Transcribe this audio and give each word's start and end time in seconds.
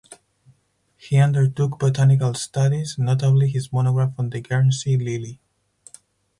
He 0.97 1.19
undertook 1.19 1.77
botanical 1.77 2.33
studies, 2.33 2.97
notably 2.97 3.47
his 3.51 3.71
monograph 3.71 4.13
on 4.17 4.31
the 4.31 4.41
Guernsey 4.41 4.97
Lily. 4.97 5.39